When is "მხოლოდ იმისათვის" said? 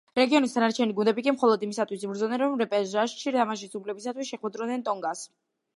1.35-2.07